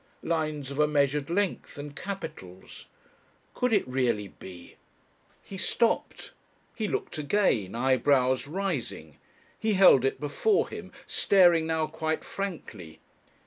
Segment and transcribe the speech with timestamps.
[0.23, 2.87] Lines of a measured length and capitals!
[3.53, 4.77] Could it really be?
[5.43, 6.33] He stopped.
[6.73, 9.19] He looked again, eyebrows rising.
[9.59, 12.99] He held it before him, staring now quite frankly.